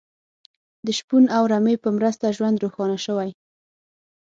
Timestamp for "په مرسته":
1.83-2.35